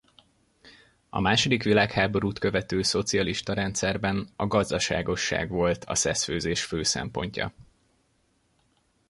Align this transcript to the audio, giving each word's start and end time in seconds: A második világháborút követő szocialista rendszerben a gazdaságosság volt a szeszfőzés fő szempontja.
A 1.09 1.19
második 1.19 1.63
világháborút 1.63 2.39
követő 2.39 2.81
szocialista 2.81 3.53
rendszerben 3.53 4.27
a 4.35 4.47
gazdaságosság 4.47 5.49
volt 5.49 5.83
a 5.85 5.95
szeszfőzés 5.95 6.63
fő 6.65 6.83
szempontja. 6.83 7.53